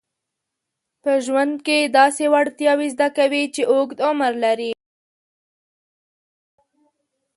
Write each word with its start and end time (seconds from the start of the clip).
په 1.03 1.11
ژوند 1.25 1.55
کې 1.65 1.79
داسې 1.99 2.23
وړتیاوې 2.33 2.87
زده 2.95 3.07
کوي 3.17 3.43
چې 3.55 3.61
اوږد 3.71 3.97
عمر 4.07 4.33
ولري. 4.37 4.71